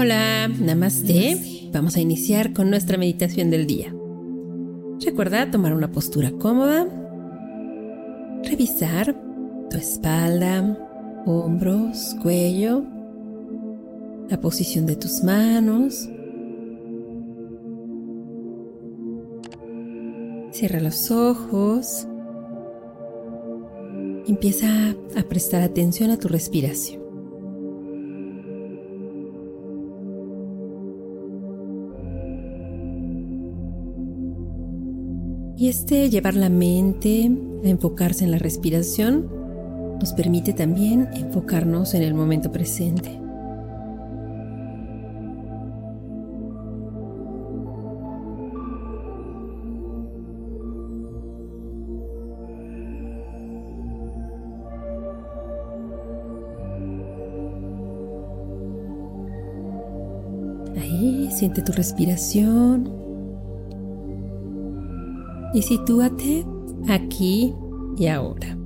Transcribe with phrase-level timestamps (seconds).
[0.00, 1.70] Hola, namaste.
[1.72, 3.92] Vamos a iniciar con nuestra meditación del día.
[5.04, 6.86] Recuerda tomar una postura cómoda,
[8.44, 9.20] revisar
[9.68, 10.78] tu espalda,
[11.26, 12.84] hombros, cuello,
[14.28, 16.08] la posición de tus manos.
[20.52, 22.06] Cierra los ojos.
[24.28, 27.07] Empieza a prestar atención a tu respiración.
[35.58, 37.28] Y este llevar la mente
[37.64, 39.28] a enfocarse en la respiración
[39.98, 43.18] nos permite también enfocarnos en el momento presente.
[60.76, 62.97] Ahí siente tu respiración
[65.54, 66.44] y sitúate
[66.88, 67.54] aquí
[67.96, 68.56] y ahora.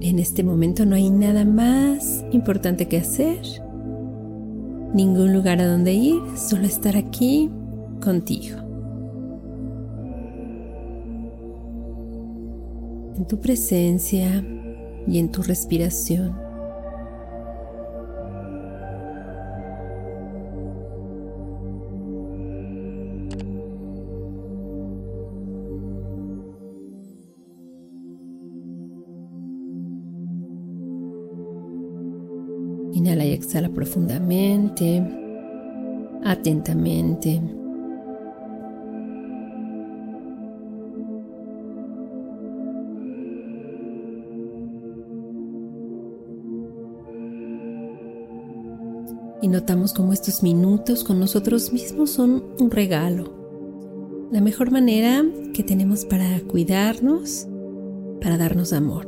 [0.00, 3.40] En este momento no hay nada más importante que hacer,
[4.94, 7.50] ningún lugar a donde ir, solo estar aquí
[8.00, 8.58] contigo.
[13.16, 14.44] En tu presencia
[15.06, 16.41] y en tu respiración.
[33.82, 35.02] Profundamente,
[36.22, 37.42] atentamente.
[49.40, 53.34] Y notamos cómo estos minutos con nosotros mismos son un regalo.
[54.30, 57.48] La mejor manera que tenemos para cuidarnos,
[58.20, 59.06] para darnos amor.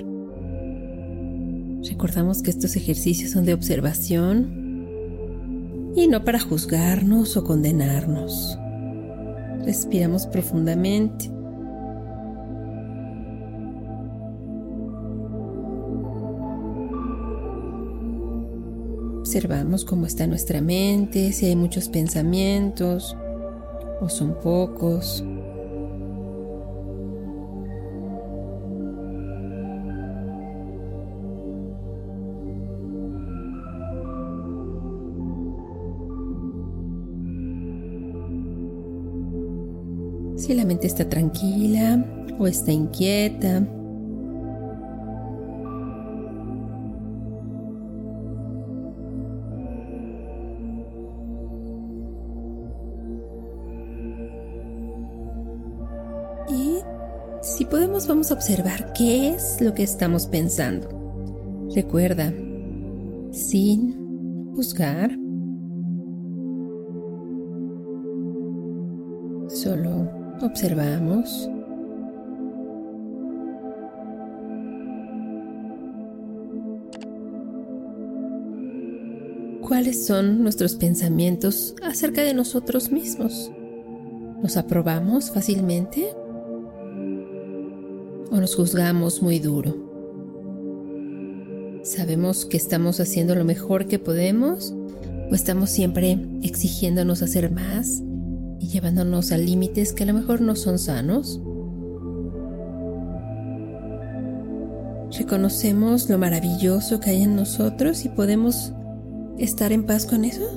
[1.88, 4.63] Recordamos que estos ejercicios son de observación
[5.94, 8.58] y no para juzgarnos o condenarnos.
[9.64, 11.30] Respiramos profundamente.
[19.20, 23.16] Observamos cómo está nuestra mente, si hay muchos pensamientos
[24.00, 25.24] o son pocos.
[40.36, 42.04] Si la mente está tranquila
[42.38, 43.66] o está inquieta.
[56.48, 56.78] Y
[57.42, 60.88] si podemos vamos a observar qué es lo que estamos pensando.
[61.74, 62.32] Recuerda,
[63.32, 65.23] sin juzgar,
[70.44, 71.48] Observamos.
[79.62, 83.50] ¿Cuáles son nuestros pensamientos acerca de nosotros mismos?
[84.42, 86.10] ¿Nos aprobamos fácilmente?
[88.30, 89.74] ¿O nos juzgamos muy duro?
[91.84, 94.74] ¿Sabemos que estamos haciendo lo mejor que podemos?
[95.30, 98.02] ¿O estamos siempre exigiéndonos hacer más
[98.64, 101.38] y llevándonos a límites que a lo mejor no son sanos.
[105.18, 108.72] Reconocemos lo maravilloso que hay en nosotros y podemos
[109.38, 110.48] estar en paz con eso.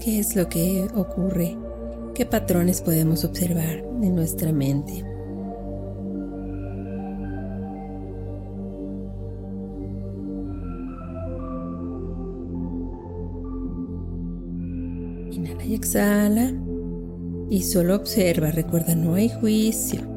[0.00, 1.58] ¿Qué es lo que ocurre?
[2.14, 5.13] ¿Qué patrones podemos observar en nuestra mente?
[15.72, 16.52] Exhala.
[17.50, 20.13] Y solo observa, recuerda, no hay juicio.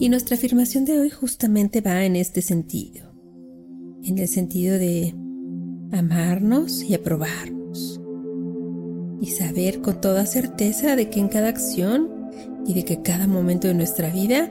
[0.00, 3.12] Y nuestra afirmación de hoy justamente va en este sentido,
[4.04, 5.12] en el sentido de
[5.92, 8.00] amarnos y aprobarnos.
[9.20, 12.08] y saber con toda certeza de que en cada acción
[12.64, 14.48] y de que cada momento de nuestra vida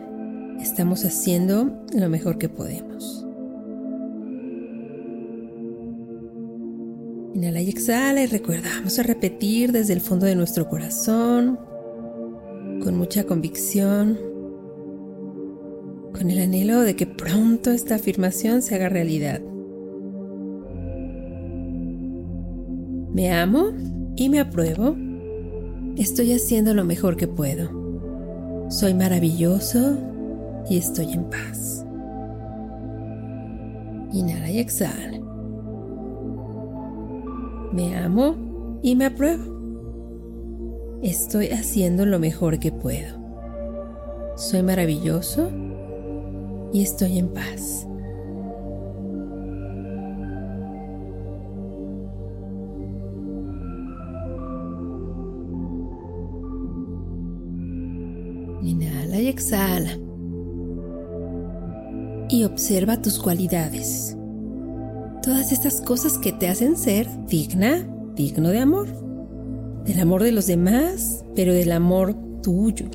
[0.61, 3.25] estamos haciendo lo mejor que podemos.
[7.33, 11.57] Inhala y exhala y recuerda, vamos a repetir desde el fondo de nuestro corazón,
[12.83, 14.17] con mucha convicción,
[16.17, 19.39] con el anhelo de que pronto esta afirmación se haga realidad.
[23.13, 23.71] Me amo
[24.15, 24.95] y me apruebo.
[25.95, 28.67] Estoy haciendo lo mejor que puedo.
[28.69, 29.97] Soy maravilloso
[30.69, 31.85] y estoy en paz.
[34.11, 35.19] Inhala y exhala.
[37.73, 39.55] Me amo y me apruebo.
[41.03, 43.17] Estoy haciendo lo mejor que puedo.
[44.35, 45.49] Soy maravilloso
[46.73, 47.87] y estoy en paz.
[58.61, 59.97] Inhala y exhala.
[62.29, 64.17] Y observa tus cualidades.
[65.23, 68.87] Todas estas cosas que te hacen ser digna, digno de amor.
[69.85, 72.87] Del amor de los demás, pero del amor tuyo.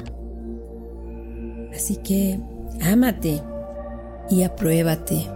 [1.72, 2.38] Así que
[2.82, 3.40] ámate
[4.32, 5.26] y apruébate.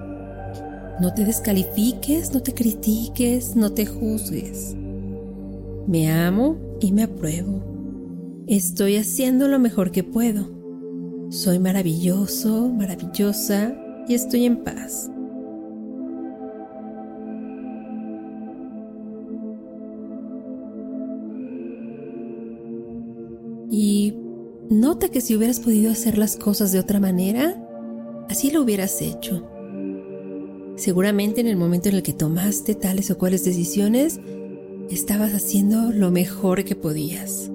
[1.00, 4.74] No te descalifiques, no te critiques, no te juzgues.
[5.86, 7.62] Me amo y me apruebo.
[8.46, 10.48] Estoy haciendo lo mejor que puedo.
[11.28, 13.74] Soy maravilloso, maravillosa
[14.08, 15.10] y estoy en paz.
[23.70, 24.14] Y
[24.70, 27.62] nota que si hubieras podido hacer las cosas de otra manera,
[28.36, 29.48] así lo hubieras hecho.
[30.76, 34.20] Seguramente en el momento en el que tomaste tales o cuales decisiones,
[34.90, 37.50] estabas haciendo lo mejor que podías.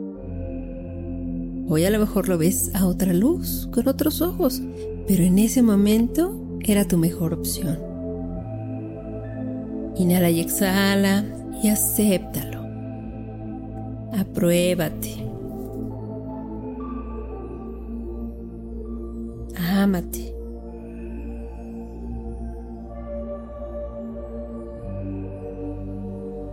[1.67, 4.59] Hoy a lo mejor lo ves a otra luz, con otros ojos,
[5.07, 7.77] pero en ese momento era tu mejor opción.
[9.97, 11.23] Inhala y exhala
[11.61, 12.65] y acéptalo.
[14.13, 15.27] Apruébate.
[19.55, 20.30] Ámate.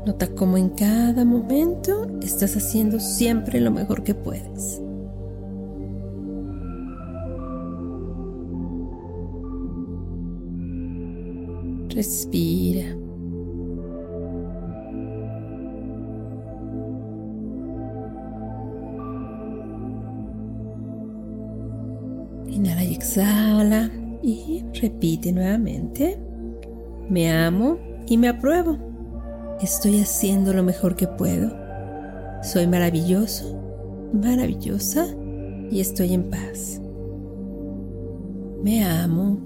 [0.08, 4.80] Nota cómo en cada momento estás haciendo siempre lo mejor que puedes.
[11.90, 12.86] Respira.
[22.46, 23.90] Inhala y exhala
[24.22, 26.18] y repite nuevamente.
[27.10, 28.87] Me amo y me apruebo.
[29.60, 31.50] Estoy haciendo lo mejor que puedo.
[32.44, 33.60] Soy maravilloso,
[34.12, 35.06] maravillosa
[35.68, 36.80] y estoy en paz.
[38.62, 39.40] Me amo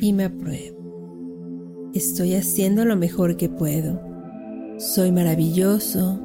[0.00, 1.90] y me apruebo.
[1.92, 4.00] Estoy haciendo lo mejor que puedo.
[4.78, 6.20] Soy maravilloso.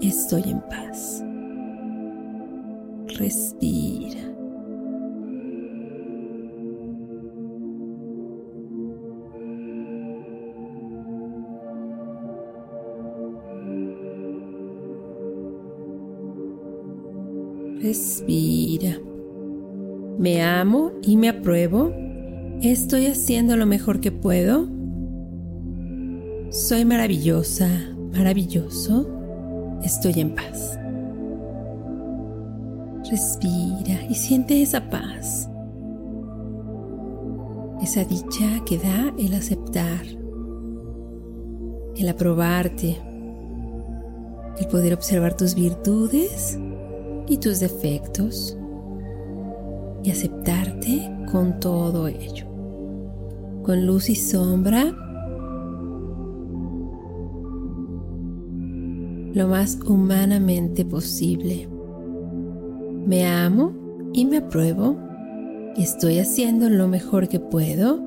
[0.00, 1.24] Estoy en paz.
[3.18, 4.27] Respira.
[17.80, 18.98] Respira.
[20.18, 21.92] Me amo y me apruebo
[22.62, 24.66] ¿Estoy haciendo lo mejor que puedo?
[26.50, 27.68] Soy maravillosa,
[28.12, 29.08] maravilloso.
[29.84, 30.76] Estoy en paz.
[33.08, 35.48] Respira y siente esa paz.
[37.80, 40.04] Esa dicha que da el aceptar,
[41.94, 42.96] el aprobarte,
[44.58, 46.58] el poder observar tus virtudes
[47.28, 48.56] y tus defectos
[50.02, 52.48] y aceptarte con todo ello
[53.68, 54.86] con luz y sombra,
[59.34, 61.68] lo más humanamente posible.
[63.04, 63.74] Me amo
[64.14, 64.96] y me apruebo.
[65.76, 68.00] Estoy haciendo lo mejor que puedo.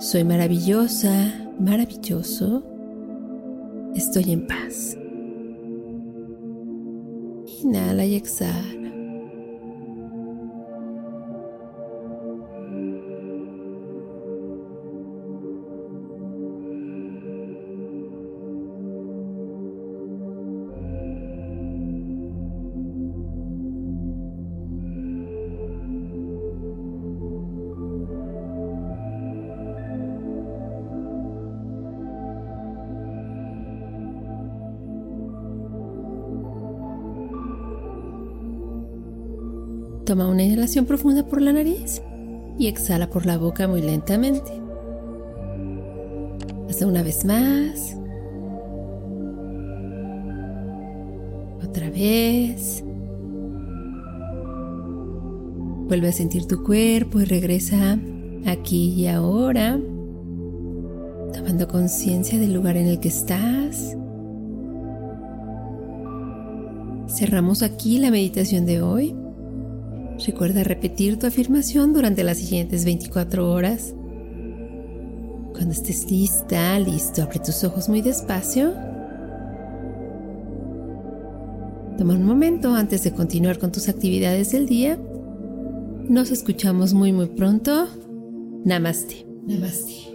[0.00, 2.62] Soy maravillosa, maravilloso.
[3.94, 4.98] Estoy en paz.
[7.62, 8.77] Inhala y exhala.
[40.08, 42.00] Toma una inhalación profunda por la nariz
[42.58, 44.50] y exhala por la boca muy lentamente.
[46.66, 47.94] Hasta una vez más.
[51.62, 52.82] Otra vez.
[55.88, 57.98] Vuelve a sentir tu cuerpo y regresa
[58.46, 59.78] aquí y ahora,
[61.34, 63.94] tomando conciencia del lugar en el que estás.
[67.08, 69.14] Cerramos aquí la meditación de hoy.
[70.26, 73.94] Recuerda repetir tu afirmación durante las siguientes 24 horas.
[75.52, 78.72] Cuando estés lista, listo, abre tus ojos muy despacio.
[81.96, 84.98] Toma un momento antes de continuar con tus actividades del día.
[86.08, 87.88] Nos escuchamos muy muy pronto.
[88.64, 89.26] Namaste.
[89.46, 90.07] Namaste.